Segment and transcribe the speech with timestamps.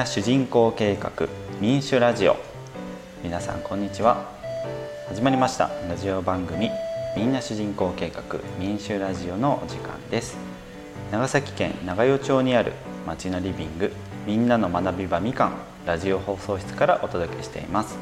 [0.00, 1.12] な主人公計画
[1.60, 2.34] 民主ラジオ。
[3.22, 4.32] 皆さんこんにちは。
[5.08, 5.68] 始まりました。
[5.90, 6.70] ラジオ番組
[7.14, 8.22] みんな主人公計画
[8.58, 10.38] 民主ラジオのお時間です。
[11.12, 12.72] 長崎県長与町にある
[13.06, 13.92] 町のリビング
[14.26, 15.52] みんなの学び場みかん
[15.84, 17.98] ラジオ放送室からお届けしています。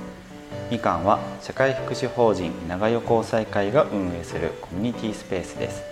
[0.71, 5.83] みかんは社会福祉法人長与交際会が運営するコミュニティスペースです。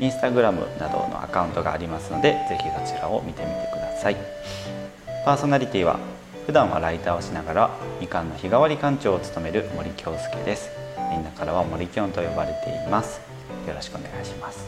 [0.00, 4.16] インスタグラムなどのアカウントがありますのでぜひそちらを見てみてください。
[5.28, 5.98] パーソナリティは
[6.46, 10.70] 普段はライターをしながらみかんの日替わり館長を務める森京介です。
[11.10, 13.20] みんなからは森きょんと呼ばれています。
[13.66, 14.66] よろしくお願いします。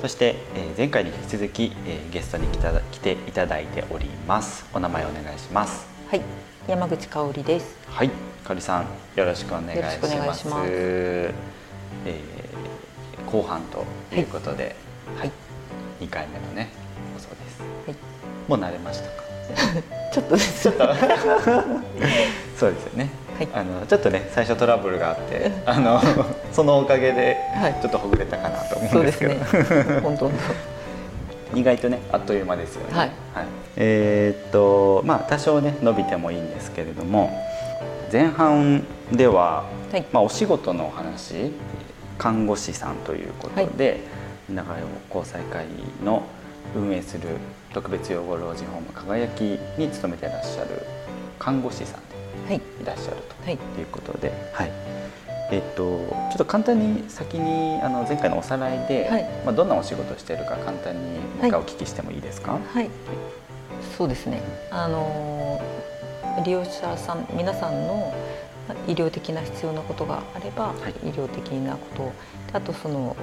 [0.00, 4.64] そして、えー、前回に引き続き、えー、ゲストに来た来ていただいております。
[4.72, 5.86] お名前お願いします。
[6.08, 6.22] はい。
[6.66, 7.76] 山口香織です。
[7.90, 8.10] はい。
[8.44, 10.48] 香織さんよろしくお願いします。
[10.48, 10.70] ます。
[10.70, 13.84] えー、後半と
[14.16, 14.74] いうことで、
[15.18, 15.30] はい、
[16.00, 16.70] 2回目のね
[17.12, 17.96] 放送です、はい、
[18.48, 19.25] もう慣れましたか？
[20.12, 20.94] ちょっとですちょっと
[22.56, 23.10] そうですよね。
[23.36, 26.00] はい、あのちょっとね最初トラブルがあってあの
[26.52, 27.36] そのおかげで
[27.82, 29.40] ちょっとほぐれたかなと思うんですけど、ね、
[30.02, 30.30] 本当。
[31.54, 32.96] 意外とねあっという間ですよね。
[32.96, 37.30] はい、はい、えー、っとまあ多少ね伸びてもいいんですけれども
[38.12, 41.52] 前半では、はい、まあ、お仕事のお話
[42.18, 44.00] 看護師さんということで、はい、
[44.54, 44.82] 長与
[45.14, 45.66] 交際会
[46.04, 46.22] の
[46.74, 47.22] 運営する
[47.76, 49.42] 特別養護老人ホーム輝き
[49.76, 50.80] に勤めていらっしゃる
[51.38, 53.50] 看護師さんいらっしゃると。
[53.50, 53.54] い。
[53.54, 53.58] う
[53.92, 54.72] ことで、はい、
[55.50, 62.52] えっと、ちょっと簡単に先にあの前回のおさらいで、はい、まあ、どんなお仕事をしているか簡単にお聞きしてもいいですか？
[62.52, 62.90] はい、はい、
[63.98, 64.40] そうですね。
[64.70, 65.60] あの
[66.46, 68.14] 利用者さん皆さんの
[68.88, 70.72] 医療的な必要なことがあれば、
[71.04, 72.12] 医療的なこと。
[72.54, 73.14] あとその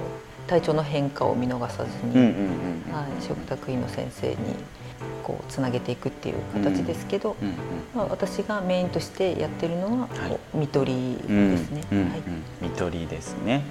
[0.46, 2.16] 体調の変化を見逃さずに、
[2.92, 4.36] はい、食卓医の先生に
[5.22, 7.36] こうつなげていくっていう形ですけど、
[7.94, 11.82] まあ、私がメインとしてやってるのは、はい、見取りですね。
[11.90, 12.22] はい、
[12.60, 13.62] 見取りですね。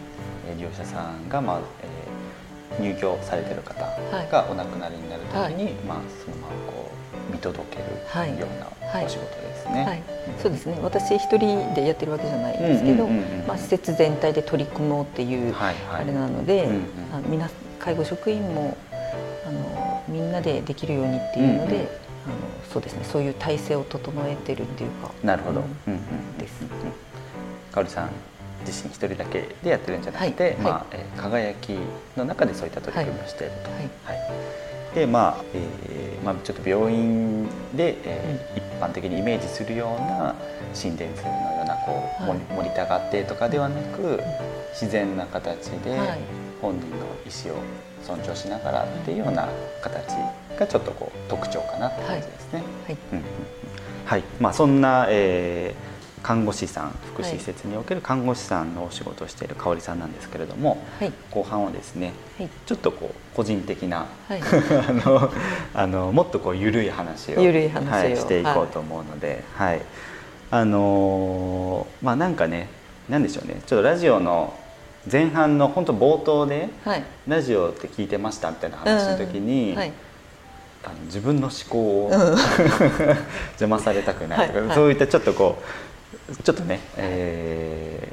[0.57, 1.59] 利用者さんが、まあ
[2.79, 3.79] えー、入居されてる方
[4.31, 6.91] がお亡くなりになるときに、はい、まあ、そのままこ
[7.29, 7.83] う見届ける
[8.39, 8.67] ような
[9.03, 9.85] お仕事ですね。
[9.85, 10.03] はい。
[10.41, 10.77] そうですね。
[10.81, 13.07] 私一人でやってるわけじゃないんですけど、
[13.47, 16.67] まあ、施設全体で取り組もうっていうあれなので、
[17.11, 18.77] あ皆介護職員も
[19.45, 21.87] あのみんなでできるようにっていうので、うんうん、あの
[22.71, 23.03] そうですね。
[23.03, 25.93] そういう体制を整えてるっていうかなるほど、うん。
[25.93, 26.67] うん、です、ね、
[27.71, 28.09] かおりさん
[28.65, 31.77] 自身一人だけでやってるんじゃなくて、はい、まあえー、輝き
[32.15, 33.71] の中でそういった取り組みをしていると。
[33.71, 33.77] は
[34.15, 34.62] い、はい
[34.93, 37.45] でまあ、えーまあ、ちょっと病院
[37.75, 40.35] で、えー、一般的にイメージするような
[40.73, 44.21] 心電図のようなこう、はい、モニターがあってとかではなく
[44.71, 45.99] 自然な形で
[46.61, 47.61] 本人の意思を
[48.03, 49.47] 尊重しながらっていうような
[49.81, 50.13] 形
[50.57, 52.63] がちょっとこう特徴かなって感じですね。
[52.85, 53.23] はい、うん、
[54.05, 55.92] はい、まあ、そんな、えー
[56.23, 65.31] 看護師さん福祉施設における看護師さんのお仕事をしている香織さんなんですけれども、はい、後半はですね、はい、ちょっとこう個人的な、はい、 あの
[65.73, 69.81] あのもっとこう緩い話を緩い話を、していこうと思うので、はい。
[70.49, 72.69] あのー、まあなんかね
[73.09, 73.61] なんでしょうね。
[73.65, 74.53] ちょっとラジオの
[75.11, 79.91] 前半の本当冒頭で、はい、ラジオって聞いてましたみたいな話の時に、はい、
[80.83, 82.19] あの自分の思考を、うん、
[83.59, 85.63] 邪魔されたくないとか、はいはい、そういったちょっとこう
[86.43, 88.11] ちょっとね、え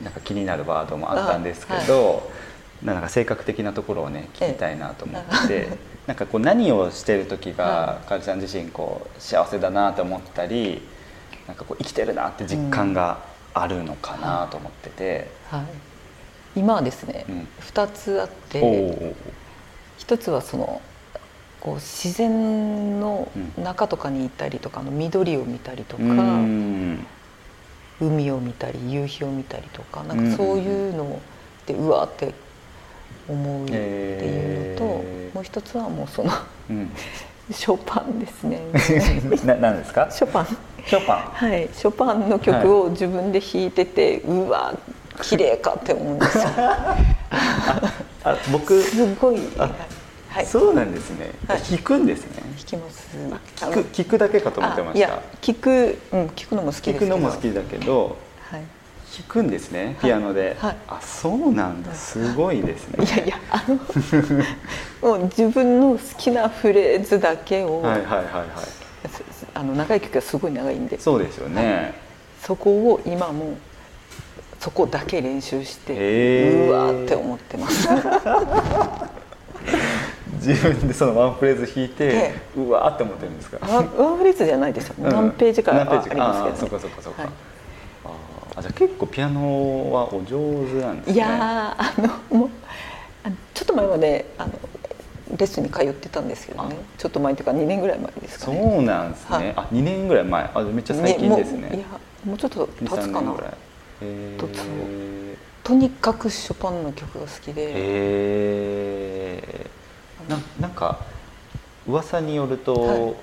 [0.00, 2.22] ー、なんか気になるワードもあったんですけど、は
[2.82, 5.68] い、なんか性格的なところをね聞きたいなと思って、
[6.06, 10.82] なんかこう何をしてる時がかりちゃん自身こう幸せだなと思ったり
[11.46, 13.18] なんかこう生きてるなって実感が
[13.54, 15.30] あるのかなと思ってて。
[15.52, 15.66] うんはい。
[16.54, 19.14] 今はですね、うん、2つあって
[19.96, 20.82] 一つはその
[21.60, 27.06] こう自然の中とかに行ったりとかの緑を見たりとか、うん、
[28.02, 31.20] 海を見たり夕日を見たりとかなんかそういうの
[31.66, 32.34] でうわって
[33.28, 36.30] 思うっていうのと、えー、もう一つはもうその、
[36.70, 36.90] うん、
[37.52, 38.60] ショパンですね。
[39.46, 40.08] な何ですか？
[40.10, 40.46] ショパン。
[40.86, 41.18] ショパン。
[41.32, 44.74] はい、ショパンの曲を自分で弾いてて、はい、うわ
[45.20, 46.44] 綺麗かって思うんですよ。
[48.24, 49.38] あ僕すごい。
[50.32, 51.30] はい、そうなんですね。
[51.46, 52.42] はい、弾くんですね。
[52.42, 53.16] 弾きます。
[53.56, 55.20] 聞く聞くだけかと思ってました。
[55.42, 58.16] 聞くうん聞くのも好き聞くのも好きだけど、
[58.50, 58.62] はい、
[59.14, 60.56] 弾くんですねピアノで。
[60.58, 63.04] はい、あそうなんだすごいですね。
[63.04, 63.74] いやいやあの
[65.06, 67.82] もう自分の好きなフレーズだけを。
[67.82, 68.44] はいはいはいはい。
[69.54, 70.98] あの長い曲がすごい長いんで。
[70.98, 71.92] そうですよね。
[72.40, 73.58] そこを今も
[74.58, 77.88] そこだけ練習してうわって思ってます
[80.46, 83.58] 自分でそのワンフレーズ弾いて、うわーって思ってるんですか？
[83.66, 87.30] ワンフレーズじゃないですよ、何ページかありますけど、ね、あそっかそっかそっか、はい、
[88.56, 91.14] あじゃあ結構ピアノはお上手なんですね。
[91.14, 91.94] いやあ
[92.30, 92.50] のもう
[93.54, 94.52] ちょっと前まであの
[95.30, 96.76] レッスンに通ってたんですけどね。
[96.98, 98.60] ちょっと前というか2年ぐらい前ですかね。
[98.60, 100.50] そうなんですね、はい、あ2年ぐらい前。
[100.54, 101.86] あめっちゃ最近ですね、ね、いや
[102.24, 103.32] もうちょっと経つかな。
[103.32, 104.48] と
[105.62, 107.62] とにかくショパンの曲が好きで。
[107.62, 109.70] へえ
[110.28, 110.98] ななんか
[111.86, 113.14] 噂によると、は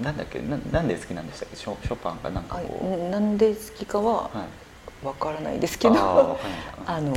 [0.00, 1.56] い、なんだっけななんで好きなんでしたっけ？
[1.56, 3.10] ショショパンがなんかこう。
[3.10, 4.30] なんで好きかは
[5.02, 7.14] わからないですけど、はい、 あの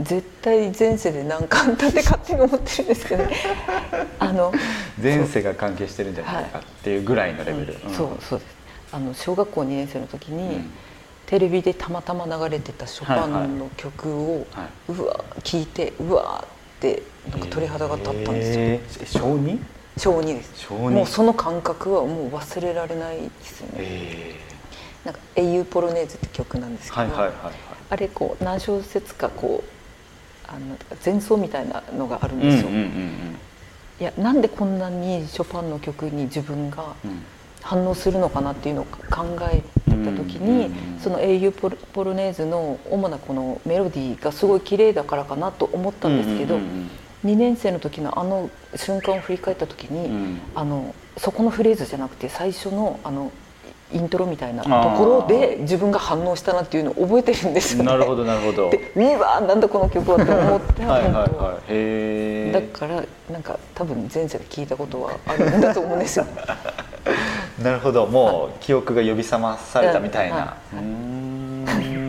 [0.00, 3.36] 絶対前世で何かあって勝手に思ってるんですけど、ね、
[4.18, 4.52] あの
[5.02, 8.60] 前世が関係してるんじゃないかっていうぐらいのレベル、うん、そうそうです。
[8.92, 10.72] あの小学校2年生の時に、うん、
[11.26, 16.44] テレビでたまたま流れてたショパンの曲を、はいはい、うわ聞いてうわ
[16.80, 19.22] ってなんか鳥肌が立ったんですよ。
[19.22, 19.58] 小 2?
[19.98, 24.40] 小2ですもうその感覚はもう忘れられないですよね。
[25.04, 27.52] なんか「英雄ポロネーズ」って曲なんですけど、はいはいはいはい、
[27.90, 29.68] あれこう何小節かこう
[30.48, 32.70] あの前奏みたいなのがあるんですよ。
[34.00, 36.94] いやなんでこんなにショパンの曲に自分が
[37.62, 39.62] 反応するのかなっていうのを考え
[40.04, 40.70] た時に、
[41.00, 46.56] その「英雄ポポルネーズ」の主なこのメロディーがすごい綺麗だからかなと思ったんですけど、
[47.24, 53.30] 2年生の時のあの瞬間を振り返った時に、あのそこのフレーズじゃなくて最初のあの
[53.92, 57.86] イントロみたいなところで自分が反応したなっていうのを覚えてるんですよね。
[57.86, 58.70] なるほどなるほど。
[58.70, 62.52] で、うわなんだこの曲はって思ってはいはいはい。
[62.52, 66.26] だからなんか多分前世で聞いたことはあるんだと思うんですよ。
[67.62, 68.06] なるほど。
[68.06, 70.36] もう記憶が呼び覚まされたみたいな。
[70.36, 70.56] は
[71.86, 72.00] い。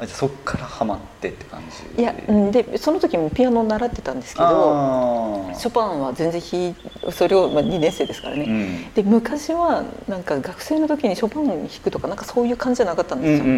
[0.00, 1.60] あじゃそっからハマってって感
[1.96, 2.00] じ。
[2.00, 2.14] いや
[2.52, 13.48] でその時もピアノを習ってたんですけどショパンは全然弾それを、まあ、2年生ですからね、うん、で昔はなんか学生の時にショパン弾くとかなんかそういう感じじゃなかったんですよ。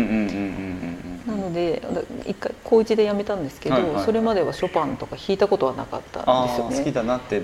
[1.26, 1.82] なので
[2.26, 6.78] 一回高1でやめたんですけど、はいはいはい、それまではショパンとか弾いたことはなかったんですよね。
[6.78, 7.42] 好きだなって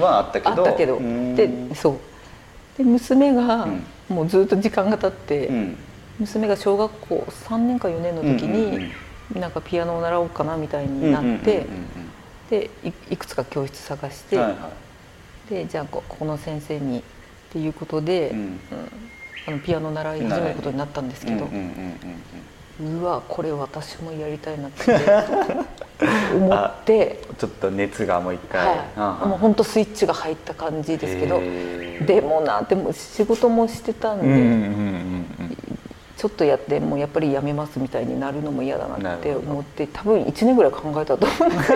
[0.00, 0.66] はあったけど。
[0.66, 0.98] あったけど。
[0.98, 1.98] でそう
[2.76, 3.66] で娘が
[4.08, 5.76] もうずっと時間が経って、うん。
[6.18, 8.92] 娘が小学校3年か4年の時に、
[9.38, 11.66] なんかピアノを習おうかなみたいになって
[12.50, 12.70] で
[13.10, 14.70] いくつか教室探して、はいは
[15.48, 17.02] い、でじゃあここの先生にっ
[17.50, 18.60] ていうことで、うん、
[19.48, 21.48] あのピアノ習い始めることになったんですけど
[22.80, 24.84] うわこれ私もやりたいなって
[26.34, 27.20] 思って。
[27.38, 31.40] ちょっと熱がもう一回、はい、もう本当スイッチが入った感じですけど。
[32.06, 35.46] でもなでも仕事もしてたんで、
[36.16, 41.48] ちょっとやってもうやっぱりやめますみたいになるのも嫌だなって思って多分1年ぐらい考えたと思う。
[41.48, 41.72] んです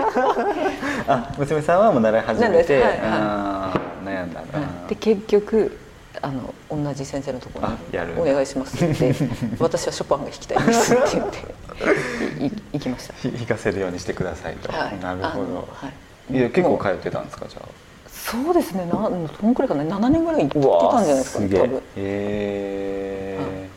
[1.09, 5.79] あ娘さんはもう習い始めて、はいはい、悩んだな、で結局
[6.23, 9.15] あの同じ先生のところに「お願いします」って
[9.59, 11.39] 「私はショパンが弾きたいです」って言って
[12.73, 13.15] 行きました。
[13.29, 15.89] 弾かせるようにしてくださいと、はい、なるほど、は
[16.31, 17.69] い、いや結構通ってたんですかじゃあ？
[18.09, 18.85] そうですね。
[18.87, 21.77] などんくらいかな？7年ぐらい行ってたんじゃないですかね多分。
[21.77, 23.69] へえ。
[23.73, 23.77] ー。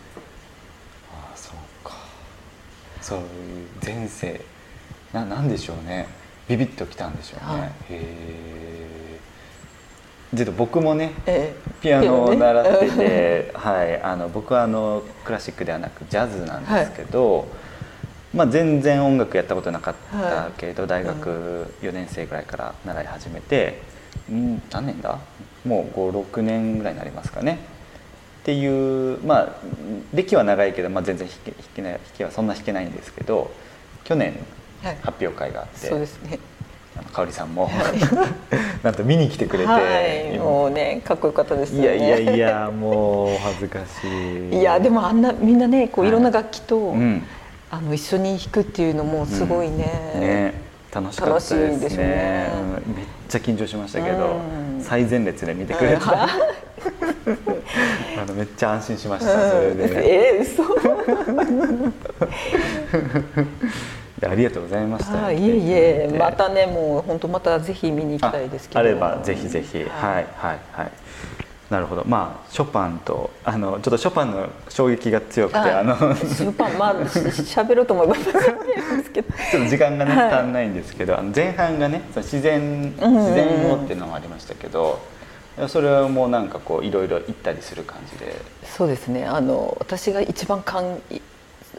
[3.02, 3.20] そう
[3.84, 4.42] 前世。
[5.14, 6.08] ななんでしょうね。
[6.48, 9.20] ビビッときたんでしょうね、はい、へえ
[10.36, 14.02] ちょっと僕もね、えピアノを習ってて、ね、はい。
[14.02, 17.48] あの僕はあのクラシックではなくジャズなんですけど、はい、
[18.34, 23.82] まあ、全然音楽やったことなかったけど、はい、大学4年生ぐらいから習い始めて、
[24.30, 25.20] うん、何年だ？
[25.66, 27.60] もう56年ぐらいになりますかね。
[28.42, 29.50] っていうまあ
[30.14, 33.52] 歴は長いけど、まあ、全然弾け弾けない弾けはそんな弾けないんですけど
[34.04, 34.34] 去年
[35.02, 36.40] 発表会があって、はい、そうですね。
[37.14, 37.74] 香織さんも、はい、
[38.84, 41.98] なんと見に来てくれて、はい、もうねかっこよかったですよね。
[41.98, 44.08] いやいやいやもう恥ずかし
[44.52, 44.60] い。
[44.60, 47.24] いやでもあんなみんなねこういろんな楽器と、うん、
[47.72, 50.12] あの一緒に弾くっていうのもすごいね。
[50.16, 50.70] うん、ね。
[50.92, 51.56] 楽しかったです
[51.98, 52.04] ね。
[52.04, 54.42] ね、うん、めっちゃ緊張しましたけど、
[54.82, 56.28] 最前列で見てくれて、 あ
[58.28, 60.34] のめっちゃ安心しました、それで。
[60.34, 60.64] えー、嘘。
[64.28, 65.28] ありがとうございました。
[65.28, 68.80] あいえいえ、またね、もう本当またぜひ見に行きたいですけど。
[68.80, 69.88] あればぜひぜひ、はい、
[70.36, 70.92] はいはい。
[71.70, 72.04] なるほど。
[72.06, 78.34] まあショパンとあのちょっとショパンの衝撃が強くて、あのショパンまあ 喋ろうと思えば ちょっ
[79.52, 85.00] と時間がね、足んないんですけど、あの前半がね、その自然自然語っていうのもありましたけど。
[85.68, 88.34] それはもうなんかこういろいろ行ったりする感じで。
[88.64, 89.26] そうですね。
[89.26, 91.02] あの私が一番かん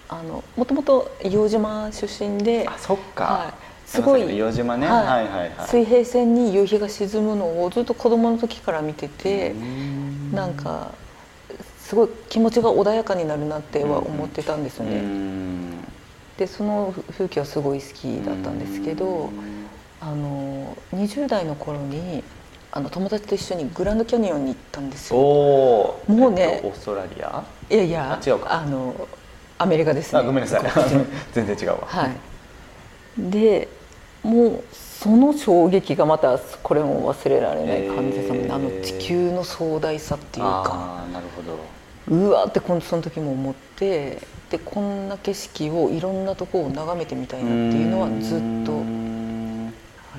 [0.08, 4.22] あのもともと硫黄島出身であそっか、はい、すごい。
[4.22, 9.52] 水平線に夕日が沈むのをずっと子供の時から見てて
[10.32, 10.92] なんか
[11.80, 15.02] すごい気持ちが穏やかになるなっては思ってたんですよね。
[16.38, 19.30] でその風景はすごい好きだったんですけど
[20.00, 22.22] あの20代の頃に
[22.70, 25.18] あの友達と一緒にグランドキャニオンに行ったんですよ。
[25.18, 27.44] もうね、オーストラリア？
[27.68, 28.62] いやいや違うか。
[28.62, 29.08] あの
[29.58, 30.22] アメリカですね。
[30.22, 30.62] ごめんなさい。
[31.34, 31.78] 全然違うわ。
[31.86, 32.10] はい。
[33.18, 33.68] で
[34.22, 41.06] もうその衝撃がまたこれも忘れられない感じです、えー、あの地球の壮大さっていうか。
[41.12, 41.80] なるほど。
[42.08, 44.18] うわってその時も思って
[44.50, 48.82] でこんな景色をいろんなとこを眺めてみたいなっていうのはずっと、は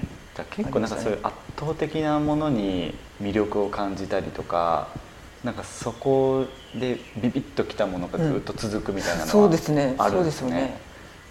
[0.01, 4.87] い、じゃ結構なんかそういう圧倒的なものに魅力を感じたりとか
[5.43, 9.95] なんかそこでビビッときたものがずっと続くみたいなのは、うん、そうですね。
[9.97, 10.77] そうですよね。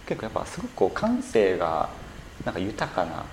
[0.07, 1.89] 結構やっぱすごくこう感性が
[2.45, 3.25] なんか豊かな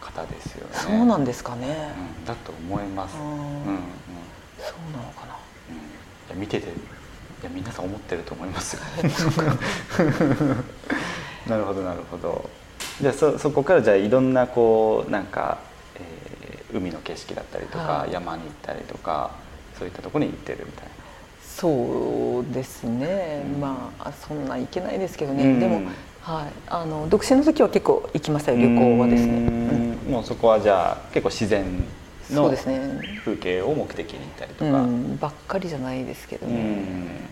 [0.00, 0.74] 方ですよね。
[0.74, 1.92] そうなんですかね。
[2.20, 3.16] うん、だと思います。
[3.16, 3.36] うん、うん、
[4.58, 5.36] そうなのかな。
[5.70, 5.78] うん、い
[6.30, 6.70] や見てて、い
[7.42, 8.82] や皆さん思ってると思いますよ。
[11.48, 12.48] なるほどなるほど。
[13.00, 15.58] じゃあそそこからじゃあいろんなこうなんか、
[15.96, 19.32] えー、海の景色だったりとか、はい、山に行ったりとか
[19.78, 20.90] そういったところに行ってるみたいな。
[21.56, 25.80] そうですね、うん、まあそんないけないですけどね、うん、でも
[26.26, 29.32] はい、あの独身の時は結構行きましたよ旅行はですね、
[30.06, 31.84] うん、もうそこはじゃあ結構自然
[32.30, 32.52] の
[33.24, 37.28] 風景を目的に行ったりとか、うん、ばっかりじゃないですけどね、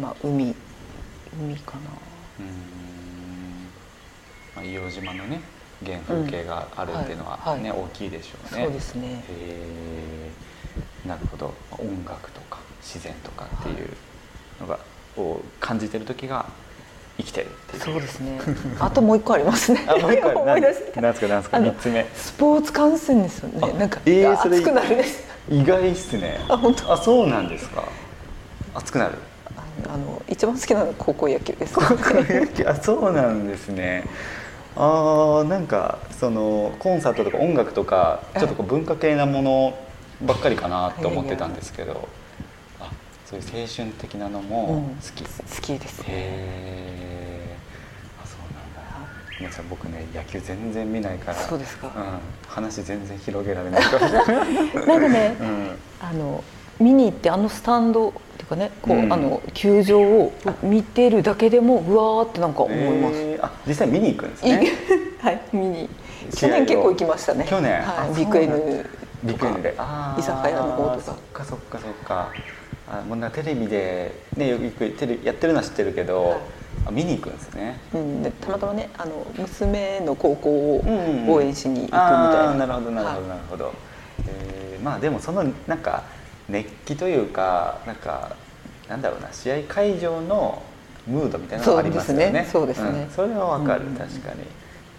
[0.00, 0.54] まあ海
[1.42, 1.80] 海かな。
[4.54, 5.40] まあ、硫黄島のね
[5.84, 7.60] 原風景があるっていうのはね、はい。
[7.62, 8.64] はい、大きいでしょうね。
[8.64, 9.24] そうですね。
[11.04, 11.52] なるほど。
[11.72, 13.88] 音楽とか自然とかっていう
[14.60, 14.78] のが、
[15.16, 16.46] を感じてる時が
[17.20, 17.46] 生きてる
[17.78, 18.38] そうですね。
[18.80, 19.84] あともう一個ありますね。
[19.86, 21.58] あもう一個 思い出してなんですかなんですか。
[21.60, 22.06] 三つ目。
[22.14, 23.78] スポーツ観戦ですよね。
[23.78, 25.24] なんか、えー、熱くなるです。
[25.48, 26.40] 意外っすね。
[26.48, 26.92] あ本当。
[26.92, 27.84] あそうなんですか。
[28.74, 29.14] 熱くなる。
[29.88, 32.64] あの一番好きなのは高校野球です、高校野球？
[32.66, 34.04] あそうなんですね。
[34.76, 39.78] あなんかそのコンサートとか音楽とかちょっとこう文化系なもの
[40.22, 42.19] ばっかりかなと思ってたんですけど、あ
[43.30, 45.78] そういう青春的なのも好き、うん、好き。
[45.78, 46.80] ですね。
[49.38, 49.64] ごめんなさい。
[49.70, 54.10] 僕ね野球全然見ないからそうですか、うん、話全然広げられないから
[54.84, 56.44] なんかね、うん、あの
[56.78, 60.32] 見に行ってあのスタンドっていうかねこう、うん、あの球場を
[60.62, 64.72] 見てるだけでもうわーってなんか思います、えー、あ実際見に行くんですね。
[65.22, 65.88] はい見に。
[66.34, 67.46] 去年結構行きましたね。
[67.48, 68.90] 去年、はい、ビッグ N
[69.24, 69.74] ビッグ N で。
[70.18, 71.00] 居酒屋の方とか。
[71.02, 72.28] そっかそっかそっか
[72.90, 76.38] あもうなテレビでねよくテレビやってるのは知ってるけど、はい。
[76.86, 80.84] あ見に行くんですね、うん、でたまたまねあの娘の高校を
[81.28, 83.74] 応援しに行くみたいな、うんうん、なるほどなるほどなるほど、はい、
[84.28, 86.04] えー、まあでもそのなんか
[86.48, 88.36] 熱気というかなんか
[88.88, 90.62] なんだろうな試合会場の
[91.06, 92.48] ムードみたいなのがありますよね。
[92.50, 94.42] そうですね、それはわかる、確かに。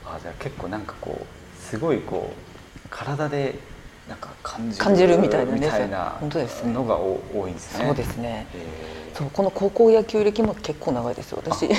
[0.06, 3.60] あじゃあ結構なんかこうすごいこう体で
[4.12, 6.20] なんか感じる感じるみたいな、ね、みたいな
[6.66, 7.86] のが多いんですね。
[7.86, 8.46] そうですね。
[9.14, 11.42] そうこの高校野球歴も結構長いですよ。
[11.46, 11.70] 私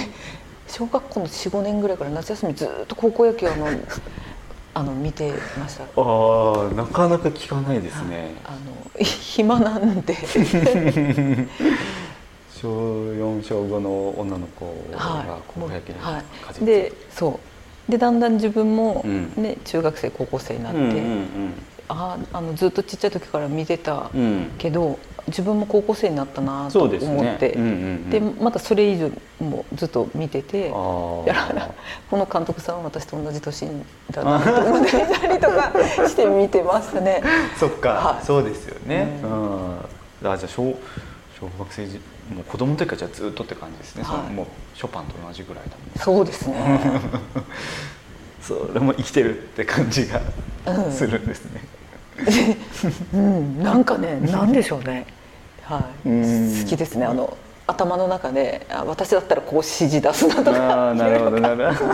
[0.66, 3.68] 小学校の四五年ぐらいから夏休みずっと高校野球あの
[4.74, 5.84] あの見てました。
[5.84, 8.34] ああなかなか聞かないですね。
[8.46, 10.16] あの暇なんで
[12.58, 16.22] 小四小五の女の子が高校野球には
[16.62, 17.38] い、でそ
[17.88, 20.78] うでだんだん自分もね、うん、中学生高校生になって。
[20.78, 21.54] うんうんうん
[21.92, 24.10] ああのずっとちっちゃい時から見てた
[24.56, 24.96] けど、うん、
[25.26, 27.50] 自分も高校生になったなと思って。
[27.50, 31.74] で、ねうんうん、またそれ以上もずっと見ててだから
[32.10, 33.68] この監督さんは私と同じ年
[34.10, 35.72] だなと思ってたりとか
[36.08, 37.22] して見てましたね。
[37.60, 39.20] そっか、はい、そうですよね。
[39.22, 39.82] うん、あ
[40.22, 40.74] じゃあ小
[41.38, 41.86] 小学生
[42.34, 45.64] もう子供の時からじゃずっとって感じですね、はい、もうショパンと同じぐらい
[45.96, 46.90] だそうですね。
[48.40, 50.20] それも生きてるって感じが
[50.90, 51.60] するんですね、
[53.14, 55.06] うん、なんかね、なんでしょうね。
[55.62, 57.06] はい、好きですね。
[57.06, 57.36] あの
[57.66, 60.90] 頭の中で、あ、私だったらこう指示出すなとか。
[60.90, 61.92] あなるほど、なるほど。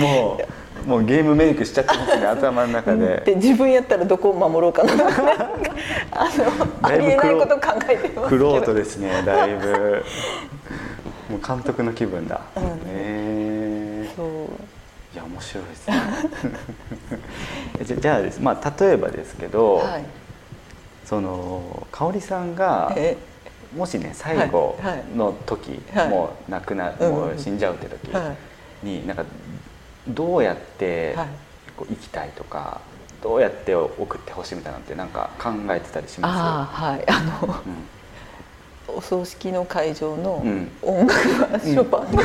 [0.00, 0.38] も
[0.86, 3.22] う、もうゲームメイクしちゃってますね、頭の中で。
[3.26, 5.32] で、自分やったらどこを守ろうかな とか、ね、
[6.12, 10.04] あの、ありえないこと考えてますクロートですね、だいぶ。
[11.30, 12.40] もう監督の気分だ。
[12.56, 13.23] うん、えー、そう。
[13.23, 13.23] い
[15.24, 15.96] や面白いですね。
[18.00, 20.04] じゃあです、まあ、例えばですけど、はい、
[21.04, 22.96] その香織さんが
[23.76, 24.78] もしね最後
[25.14, 26.04] の時、はい。
[26.04, 28.10] はい、もう亡くな、もう死んじゃうって時
[28.82, 29.24] に、なんか
[30.06, 31.16] どうやって
[31.76, 32.80] こう生きたいとか、
[33.22, 36.38] どうやって送ってほしいみたいなのってなんか考えてたりします？
[36.38, 37.04] あはい。
[37.08, 37.88] あの、うん
[38.96, 40.42] お葬式の会場の
[40.82, 42.22] 音楽はショパンで、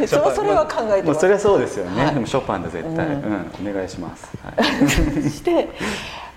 [0.00, 5.68] うん、 そそれは考えてます、それはそうですよね、はい、でもショパンだ絶対、うん、お願いします、はい、 して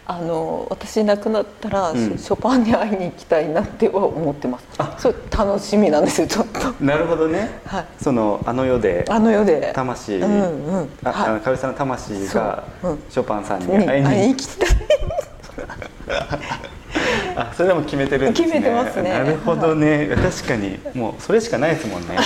[0.08, 4.66] あの私亡くなったら、うん、ショパンに会いに行きたいなっては思ってます。
[4.78, 4.96] あ。
[5.00, 6.72] それ楽しみなんですよちょっと。
[6.84, 9.72] なるほどね、はい、そのあの世であの世で。
[9.74, 12.64] 魂、うんうん、あ、はい、かおりさんの魂が
[13.10, 14.30] ショパンさんに会いに。
[14.30, 14.70] 行きたい
[17.36, 18.48] あそれでも決めてるんですね。
[18.48, 19.10] 決めてますね。
[19.10, 20.80] なるほどね、はい、確かに。
[20.94, 22.18] もうそれしかないですもんね。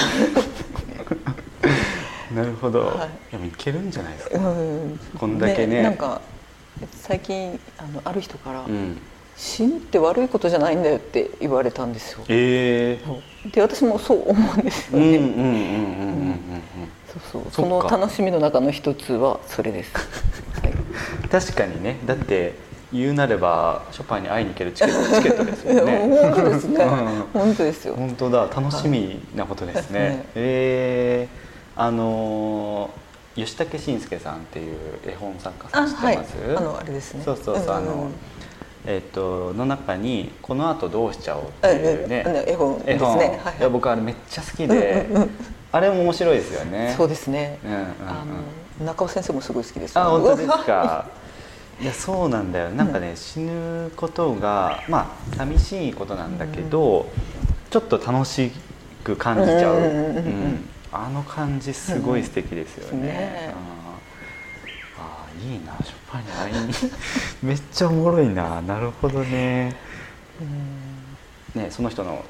[2.34, 6.22] なるほど、はい、でもいけるんじゃないですか、うん、こんだけね、ね、なんか
[6.94, 8.98] 最近あのある人から、うん、
[9.36, 12.24] 死ぬって悪いことじゃないんだよって言われたんですよ。
[12.28, 16.39] えー、で私もそう思うんですよね。
[17.08, 17.44] そうそう。
[17.51, 19.92] その楽しみの中の一つはそれです。
[20.62, 20.74] はい、
[21.30, 21.98] 確かにね。
[22.06, 22.54] だって
[22.91, 25.98] 言うなればショパンに会いに行けるチケット チケットですよね。
[26.00, 26.86] 本当ですね。
[27.34, 27.96] 本当ですよ。
[27.96, 30.00] 本当だ楽しみなことですね。
[30.00, 36.34] はい、えー、あのー、吉武慎介さんっていう絵本作家さん知ってます？
[36.46, 37.22] あはい、あのあれですね。
[37.24, 38.08] そうそうそう、うん、あの。
[38.86, 45.05] えっとの中に「このあとどうしちゃおう」っていうね、絵本ですね、はい、いや僕あれめっちゃ好きで、
[45.72, 48.25] あれも面白いですよねそうですね、うんうんうん、あ
[48.79, 51.05] の中尾先生もすごい好きです、あ本当ですか
[51.81, 52.70] いやそうなんだよ。
[52.72, 57.09] なんかね、うん、死ぬことがまあ寂しいことなんだけど、うん、
[57.70, 58.51] ちょっと楽し
[59.03, 59.79] く感じちゃう,、う
[60.20, 63.07] んあの感じすごい素敵ですよね。
[63.07, 63.53] ね
[64.98, 66.74] ああいいなショパンに会いに
[67.44, 68.61] めっちゃおもろいな。
[68.61, 69.75] なるほどね。
[71.55, 72.25] ねその人の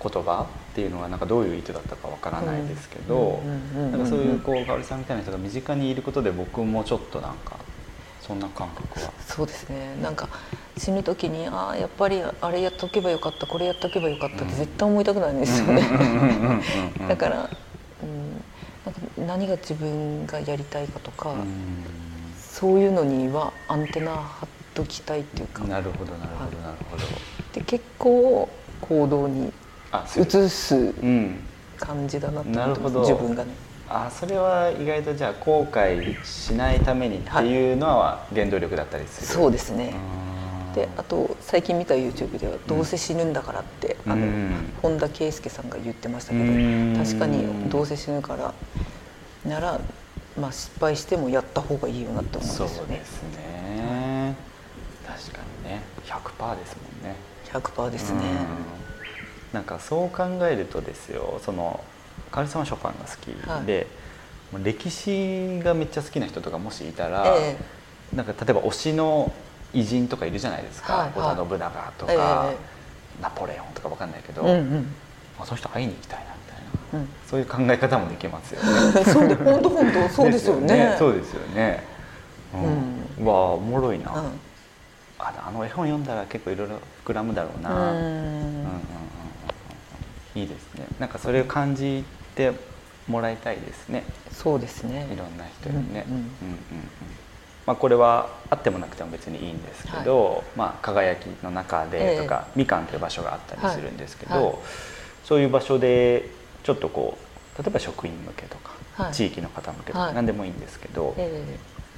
[0.00, 3.42] 言葉っていうのがなんかどういう意図だったかわからないですけど、
[3.74, 7.56] なんかそういうこう香織さんみたいな人が身近にいることで僕もちょっとなんか
[8.26, 9.12] そんな感覚は。
[9.20, 9.96] そうですね。
[10.02, 10.28] なんか
[10.76, 15.82] 死ぬ時にああやっぱりあれやっとけばよかったこれやっとけばよかったって絶対思いたくないんですよね。
[17.08, 17.50] だから、
[18.02, 18.32] うん、
[18.84, 21.34] なんか何が自分がやりたいかとか、
[22.38, 25.64] そういうのにはアンテナ張っときたいっていうか。
[25.64, 27.02] なるほどなるほどなるほど。
[27.54, 28.48] で結構
[28.80, 29.52] 行動に
[30.16, 30.92] 移す
[31.78, 33.50] 感じだなと思ってます、自分がね
[33.88, 39.94] あそれは意外とじゃあ後悔しないためにっていうのは原動力だったりする、そうですね。
[40.74, 44.26] であと最近見た YouTube では「どうせ死ぬんだから」って、うん、あの
[44.82, 46.44] 本田圭佑さんが言ってましたけど
[47.02, 48.52] 確かにどうせ死ぬから
[49.46, 49.80] なら、
[50.38, 52.72] まあ、失敗してもやった方がいいよなって思うんですよね。
[52.76, 54.36] そうですね、
[55.06, 55.80] 確かにね。
[56.04, 57.16] 100%ですもんね。
[57.50, 58.20] 100%ですね。
[59.54, 61.80] なんかそう考えるとですよその
[62.30, 63.26] かおりさんはショパンが好き
[63.66, 63.86] で、
[64.52, 69.32] はい、歴史がめっちゃ好きな人とかもしいたら、えー、なんか例えば推しの
[69.72, 74.86] 偉人とかいるじゃないですか、織、はい、田信長とか、えー、ナポレオンとかわかんないけど、うんうん、
[75.44, 78.62] その人会いに行きたいなみたいな、うん、そういう考え方もできますよ。
[78.62, 79.04] ね。
[79.04, 80.96] そうで本当本当 そうですよね。
[80.98, 81.82] そうですよね。
[83.18, 84.12] うん、わあおもろいな。
[84.12, 84.18] うん、
[85.18, 87.92] ああの絵本読んだら結構いろいろ膨らむだろうな。
[87.92, 87.98] うん。
[87.98, 89.05] うんうん
[90.36, 90.86] いいですね。
[91.00, 92.52] なんかそれを感じて
[93.08, 94.04] もらいたいですね。
[94.30, 95.08] そうですね。
[95.12, 96.04] いろんな人にね。
[96.08, 96.28] うんうんうんうん。
[97.66, 104.54] まあこれはあってもなくても別にいいんですけど、はい、まあ輝きの中でとか、えー、みかんという場所があったりするんですけど、はいはい、
[105.24, 106.30] そういう場所で
[106.62, 107.18] ちょっとこ
[107.58, 111.42] う例えば職員向けとか、地域の方向けとか、何でもいいんですけど、え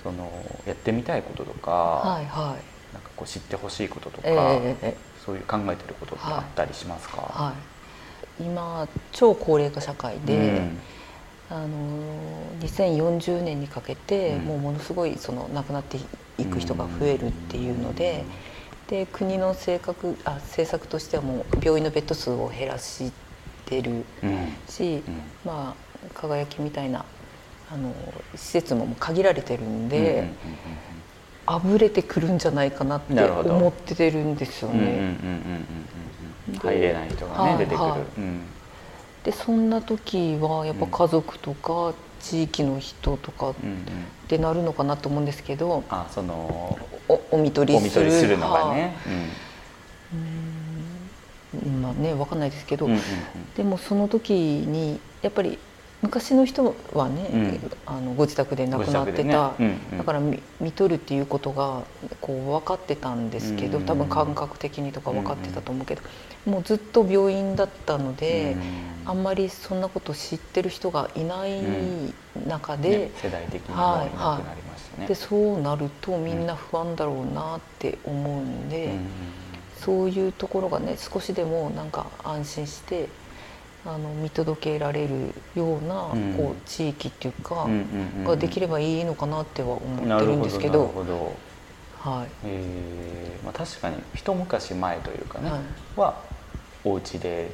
[0.00, 0.30] ー、その
[0.66, 7.52] やってみたいこととか、はいはい、なんかこう知ってほしいこととか、えー、そういう考えてることってあったりしますか？
[8.38, 10.62] はい今超高齢化社会で、
[11.50, 11.68] うん、あの
[12.60, 15.98] 2040年にかけて、もうものすごいその亡くなって
[16.38, 18.24] いく人が増えるっていうので。
[18.88, 23.12] で国の政策あ政策としてはもう病院のベッド数を減らし
[23.66, 24.02] てる
[24.66, 27.04] し、うん、まあ輝きみたいな
[27.70, 27.94] あの
[28.34, 30.30] 施設も限られてるんで、
[31.44, 35.16] あぶれてくるんじゃないかなって思ってるんですよね。
[36.56, 38.40] 入れない人がね、出てくる、はいうん、
[39.24, 43.54] でそんな時はやっぱ家族とか地域の人とかっ
[44.26, 48.10] てなるのかなと思うんですけど、あそのおお見取りする。
[48.10, 48.96] するのがね、
[51.54, 53.04] うん、まあね分かんないですけど、うんうんうん、
[53.56, 55.58] でもその時にやっぱり
[56.00, 59.54] 昔の人はね、うん、あのご自宅で亡くなってた、ね。
[59.58, 61.82] うんうん、だから見見とるっていうことが
[62.20, 66.02] こう分かってたんですけど多分感覚的にとか分かってたと思うけど、
[66.46, 68.56] もうずっと病院だったので、
[69.06, 71.62] あんまりそんなこと知ってる人がいない
[72.46, 75.08] 中で、ね、世代的にもいなくなりましたね。
[75.08, 78.92] でそうなるとみんな不安だろうなって思うんで、
[79.80, 83.08] そういうところがね少しでもなんか安心して。
[83.88, 87.66] あの見届けられるような、こう地域っていうか、
[88.24, 90.92] ができればいいのかなっては思ってるんですけど。
[92.00, 95.60] はい、えー、まあ、確かに一昔前というかね、はい、
[95.96, 96.22] は
[96.84, 97.50] お家で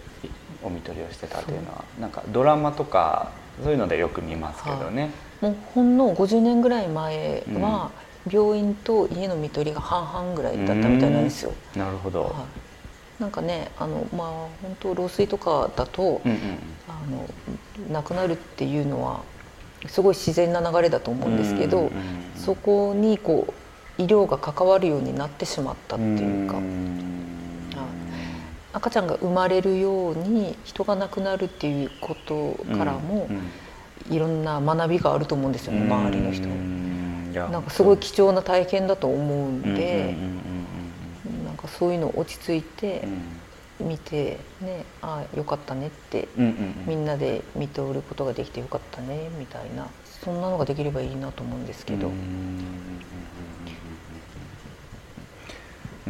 [0.63, 7.91] お見取りをしてたというのはなんかドラマとかそういうのでよく見ますけどね、はい、もうほんの50年ぐらい前は、
[8.31, 11.53] 病院と家の見取りが半々ぐらいだったみたいなんですよ。
[11.75, 12.33] なるほど、はい
[13.21, 14.29] なんかねあのまあ
[14.63, 17.29] 本当老衰とかだと、うんうん、あの
[17.93, 19.23] 亡くなるっていうのは
[19.87, 22.01] すごい自然な流れだと思うんですけど、うんうんうん、
[22.37, 27.75] そこにこう医療が関わるようになってしまったっていうか、うん、
[28.73, 36.49] 赤ちゃんが生まれるように人が亡くなるっていうことからも、うんうん、いろんな学びがあると思うんですよね周りの人。
[37.35, 40.17] なんかすごい貴重な体験だと思うんで。
[40.19, 40.54] うんうんうん
[41.65, 43.07] かそういうの落ち着いて
[43.81, 46.29] 見て、ね、ああよかったねって、
[46.87, 49.89] みんなで見ておることができてよかったねみたいな。
[50.25, 52.09] そんなのができればいいなと思うんですけど。
[52.09, 52.11] う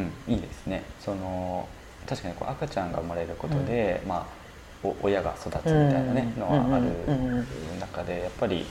[0.01, 0.85] ん、いいですね。
[1.01, 1.69] その
[2.07, 4.29] 確かにこう赤ちゃんが生まれることで、うん、ま
[4.85, 5.71] あ、親が育つみたい
[6.05, 6.93] なね、のはある
[7.81, 8.67] 中でやっぱり、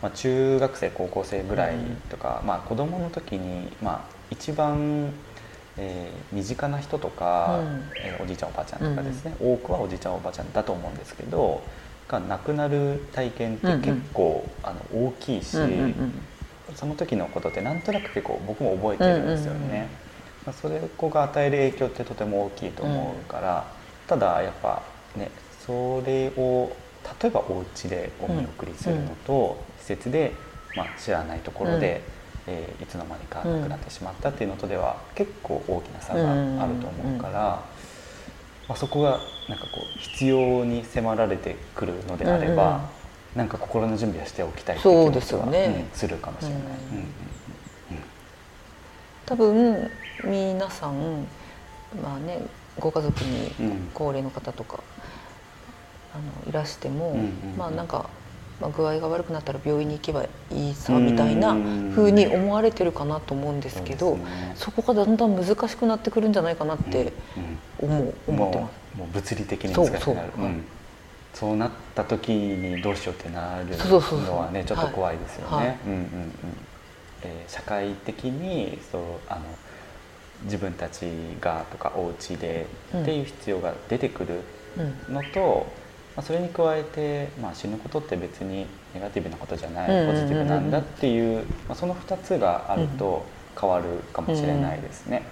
[0.00, 1.76] まあ、中学生高校生ぐらい
[2.08, 5.12] とか、まあ、子供の時に、まあ、一番
[5.82, 11.62] えー、身近な人とか、うん、えー、おじいちゃんおばあちゃんとかですね、うん、多くはおじいちゃんおばあちゃんだと思うんですけど
[12.06, 14.70] が亡くなる体験って結構、うん。
[14.70, 16.12] うん、あの大きいし、うんうんうん、
[16.74, 19.58] その時のことってなんとなく結構僕も覚えてるんですよね。
[19.60, 19.88] うんうんうん、
[20.46, 23.66] まあ、それこが与える影響ってとても大きいと思うから、
[24.06, 24.82] ただやっぱ
[25.16, 25.30] ね
[25.64, 26.72] それを
[27.22, 30.32] 例えばお家でお見送りするのと、施設で、
[30.76, 32.02] まあ、知らないところで、
[32.46, 37.62] えー、いつの間にかなくなってしまったっていうのとでは結構大きな差があると思うから、
[38.68, 42.88] まあ、そこがなんかこう必要に迫られてくるのであれば、
[43.34, 45.86] うなんか心の準備はしておきたいっていう気持ちは、ね。
[45.92, 46.60] うん、するかもしれない。
[49.26, 49.88] 多分
[50.24, 51.26] 皆さん
[52.02, 52.40] まあね
[52.78, 53.52] ご家族に
[53.94, 54.82] 高齢の方とか、
[56.14, 57.16] あのいらしても、
[57.56, 58.08] まあなんか
[58.60, 61.54] まあ、具合が悪くなったら病院に行けばいいさみたいな
[61.94, 64.18] ふうに思われてるかなと思うんですけど
[64.54, 67.12] そこがだんだん難しくなってくるんじゃないかなって
[67.78, 68.80] 思う、思ってます。
[68.98, 70.32] もう物理的に難しくなる。
[70.36, 70.50] そう,、
[71.34, 71.56] そう。
[71.56, 73.76] なった時にどうしようってなる
[74.26, 75.78] のはねちょっと怖いですよね。
[77.22, 79.42] え社会的にそうあの
[80.44, 81.06] 自分たち
[81.40, 84.40] がとかお家でっていう必要が出てくる
[85.08, 85.66] のと、
[86.16, 93.24] まあ、それに加えて、まあ、死ぬことって別にネガティブなことじゃないポジティブなんだっていう,、まあ、その2つがあると
[93.58, 95.22] 変わるかもしれないですね。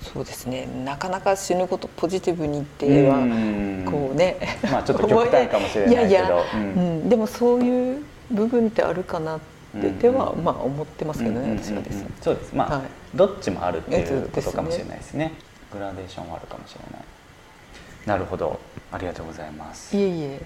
[0.00, 0.68] そうですね。
[0.84, 3.16] なかなか死ぬことポジティブにっては
[3.90, 4.36] こうね。
[4.70, 6.08] まあちょっと極端かもしれないけど。
[6.08, 9.40] いやいや、うん、でもそういう部分ってあるかなっ
[9.80, 12.02] てでは、まあ思ってますけどね、私はです。
[12.02, 12.54] ねそうです。
[12.54, 15.32] まあ、はい、どっちもあるっていうことかもしれないですね。
[15.72, 17.04] グラデーションはあるかもしれない
[18.06, 18.58] なるほど。
[18.90, 19.96] ありがとうございます。
[19.96, 20.40] いえいえ。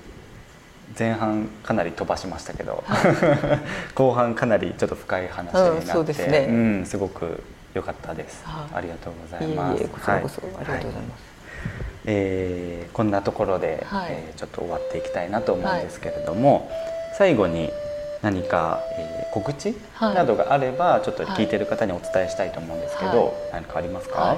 [0.99, 7.43] 前半かなり飛ばしましたけど、はい、 後半かなりちょっと深い話になって、うん、すね、うん、すごく
[7.75, 9.85] 良かったです、はい、ありがとうございます。
[9.85, 16.71] こちらこそ、はい、ありがとうございます、はい、えー、こんなところで、はい、えー、ちょっと終わっていきたいなと思うんですけれども、
[17.17, 17.73] 最後に
[18.21, 24.37] 何か、えー、告知などがあれば、ちょっと聞いてる方にお伝えしたいと思うんですけど、何かありますか、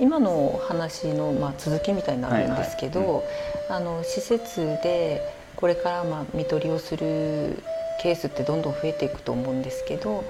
[0.00, 3.22] 今の話の、まあ、続きみたいになるんですけど、はいはい。
[3.68, 5.22] うん、あの施設で
[5.56, 7.62] これからまあ看取りをする
[8.00, 10.24] ケースってどんどん増えていくと思うんですけど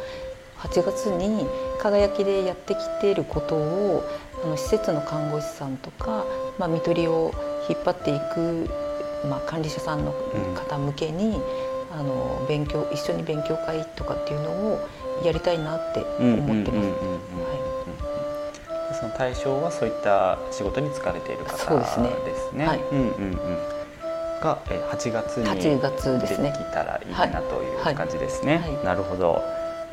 [0.59, 1.47] 8月に
[1.81, 4.05] 輝きでやってきていることを
[4.43, 6.25] あの施設の看護師さんとか、
[6.59, 7.33] まあ、看取りを
[7.69, 8.71] 引っ張っていく、
[9.29, 10.13] まあ、管理者さんの
[10.55, 11.37] 方向けに、
[11.93, 14.89] うん、あの勉強一緒に勉強会とかっていうのを
[15.25, 17.58] やりたいなって思ってます。
[18.99, 22.09] その対象はそういった仕事に疲れている方ですね。
[22.25, 23.37] ですねはい、うんうんうん。
[24.41, 25.45] が8月に
[26.21, 28.59] 出てきたらいいなという感じですね。
[28.59, 29.43] はいはい、なるほど。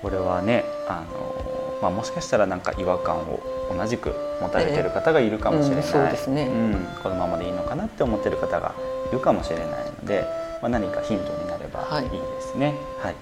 [0.02, 3.40] これはね、あのまあもしかしたらなんか違和感を
[3.76, 5.86] 同じく持たれている方がいるかもしれない。
[5.86, 6.88] えー、うん、そうですね、うん。
[7.02, 8.74] このままでいいのかなって思ってる方が
[9.10, 10.46] いるかもしれないので。
[10.62, 12.68] まあ、何かヒントになればいいですね。
[12.68, 13.20] はい、はい、こ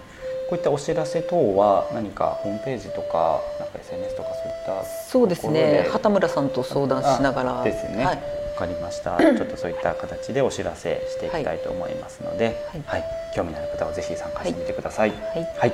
[0.53, 5.87] ういったお知らせ等は何かホームページとかなんか SNS とかそういったそうですね。
[5.91, 7.63] 畑村さんと相談しながら。
[7.63, 8.17] ですね、はい、
[8.55, 9.17] 分かりました。
[9.21, 13.03] ちょっとそういった形でお知らせしていきたいと思いますので、はい、はい、
[13.35, 15.09] 興味のある方はぜひ参加してみてください。
[15.09, 15.19] はい、
[15.59, 15.73] はい、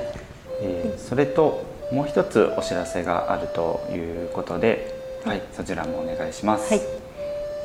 [0.62, 6.72] えー、それともう一つお知らせがあるということで、はい、そちらもお願いします。
[6.72, 6.82] はい。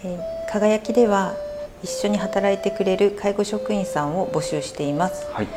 [0.04, 1.36] えー、輝きでは
[1.84, 5.28] 一緒に働いてくれる介護職員さんを募集しています。
[5.32, 5.48] はい、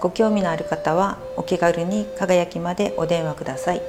[0.00, 3.82] ご興味のある方はお気軽に輝きまでお電話ください。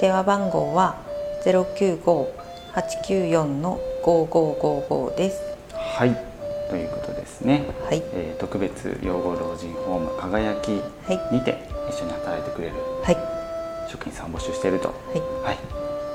[0.00, 0.96] 電話番号は
[1.44, 2.32] ゼ九五
[2.72, 5.42] 八九四の五五五五です。
[5.74, 6.16] はい。
[6.68, 7.64] ということですね。
[7.84, 8.02] はい。
[8.12, 10.68] えー、特別養護老人ホーム輝き
[11.32, 11.58] にて
[11.88, 13.16] 一緒に働いてくれる、はい、
[13.90, 14.88] 職員さんを募集していると。
[14.88, 15.20] はい。
[15.44, 15.58] はい。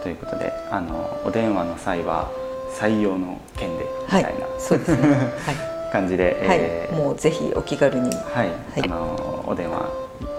[0.01, 2.31] ということで、あのお電話の際は
[2.79, 5.07] 採用の件でみたいな、はい、そうですね。
[5.45, 5.55] はい。
[5.91, 9.89] 感じで、えー、もうぜひお気軽に、はい、あのお電話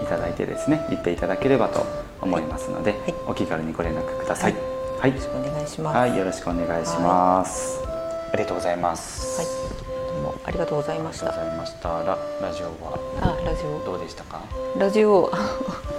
[0.01, 1.85] いただいてですね、言っていただければと
[2.21, 4.55] 思いますので、はい、お気軽にご連絡ください。
[4.99, 5.97] はい、よろしくお願いします。
[5.97, 7.83] はい、よろしくお願いします。
[7.85, 9.39] ありがとうございます。
[9.39, 9.47] はい、
[10.13, 11.27] どうもありがとうございました。
[11.27, 11.89] ありがとうございました。
[12.03, 14.41] ララジオはあラジオどうでしたか？
[14.77, 15.31] ラジオ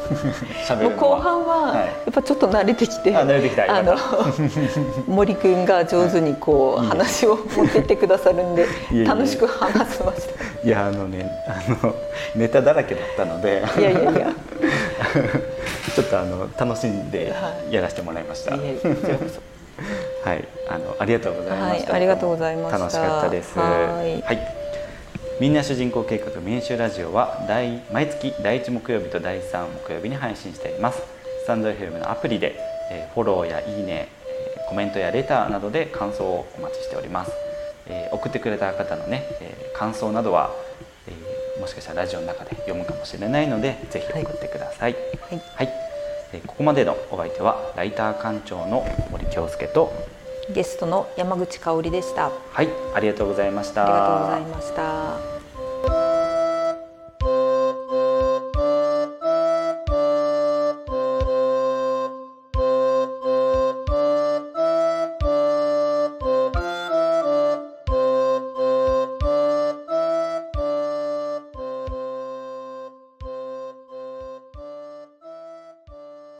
[0.97, 3.97] 後半はやっぱちょっと慣れてきて、はい、慣れてきたあの
[5.07, 8.67] 森くんが上手にこう、はい、話を持ってってくださるんで
[9.05, 10.49] 楽しく話せました。
[10.65, 11.95] いやあのねあの
[12.35, 13.63] ネタだらけだったので。
[13.79, 14.33] いやいやいや。
[15.95, 17.35] ちょっとあの楽しんで
[17.71, 18.53] やらせてもらいました。
[18.53, 18.61] はい、
[20.25, 21.93] はい、あのありがとうございました。
[21.93, 23.59] はい、ありがとうございまし楽しかったです。
[23.59, 24.58] はい、はい、
[25.41, 31.01] みんな主人公計画民衆ラジオは第毎月第1木曜日と第3木曜日に配信しています。
[31.45, 32.57] スタンド FM のアプリで、
[32.91, 34.09] えー、フォローやいいね、
[34.69, 37.31] コメントやレターなどで感想をお待ちしております。
[37.87, 40.51] えー、送ってくれた方のね、えー、感想などは
[41.61, 44.97] もしかしたらラジオの中で読むかもしれないのでぜひ送ってください、
[45.29, 45.69] はい、はい、
[46.33, 49.93] えここまでのお相手はライター館長の森京介と
[50.51, 52.31] ゲストの山口香織でした。
[52.53, 53.85] はいありがとうございました。
[53.85, 55.38] ありがとうございました